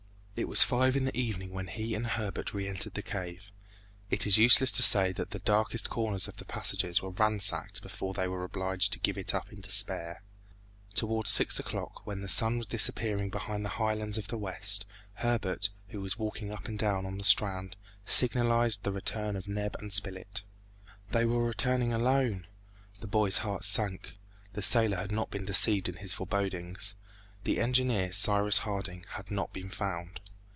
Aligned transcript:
It 0.37 0.47
was 0.47 0.63
five 0.63 0.95
in 0.95 1.05
the 1.05 1.15
evening 1.15 1.51
when 1.51 1.67
he 1.67 1.93
and 1.93 2.07
Herbert 2.07 2.51
re 2.51 2.67
entered 2.67 2.95
the 2.95 3.03
cave. 3.03 3.51
It 4.09 4.25
is 4.25 4.39
useless 4.39 4.71
to 4.71 4.81
say 4.81 5.11
that 5.11 5.29
the 5.29 5.37
darkest 5.37 5.91
corners 5.91 6.27
of 6.27 6.37
the 6.37 6.45
passages 6.45 6.99
were 6.99 7.11
ransacked 7.11 7.83
before 7.83 8.15
they 8.15 8.27
were 8.27 8.43
obliged 8.43 8.91
to 8.93 8.99
give 8.99 9.19
it 9.19 9.35
up 9.35 9.53
in 9.53 9.61
despair. 9.61 10.23
Towards 10.95 11.29
six 11.29 11.59
o'clock, 11.59 12.07
when 12.07 12.21
the 12.21 12.27
sun 12.27 12.57
was 12.57 12.65
disappearing 12.65 13.29
behind 13.29 13.63
the 13.63 13.69
high 13.77 13.93
lands 13.93 14.17
of 14.17 14.29
the 14.29 14.37
west, 14.39 14.87
Herbert, 15.13 15.69
who 15.89 16.01
was 16.01 16.17
walking 16.17 16.51
up 16.51 16.67
and 16.67 16.79
down 16.79 17.05
on 17.05 17.19
the 17.19 17.23
strand, 17.23 17.75
signalized 18.03 18.81
the 18.81 18.91
return 18.91 19.35
of 19.35 19.47
Neb 19.47 19.75
and 19.77 19.93
Spilett. 19.93 20.41
They 21.11 21.23
were 21.23 21.45
returning 21.45 21.93
alone!... 21.93 22.47
The 22.99 23.05
boy's 23.07 23.37
heart 23.39 23.63
sank; 23.63 24.15
the 24.53 24.63
sailor 24.63 24.97
had 24.97 25.11
not 25.11 25.29
been 25.29 25.45
deceived 25.45 25.87
in 25.87 25.97
his 25.97 26.13
forebodings; 26.13 26.95
the 27.43 27.59
engineer, 27.59 28.11
Cyrus 28.11 28.59
Harding, 28.59 29.05
had 29.11 29.29
not 29.29 29.53
been 29.53 29.69
found! 29.69 30.19